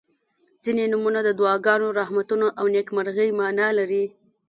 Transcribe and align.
•ځینې 0.63 0.83
نومونه 0.91 1.19
د 1.23 1.29
دعاګانو، 1.39 1.95
رحمتونو 1.99 2.47
او 2.59 2.65
نیکمرغۍ 2.75 3.29
معنا 3.39 3.67
لري. 3.77 4.05